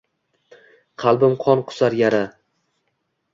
[1.03, 2.23] Qalbim qon qusar, yara…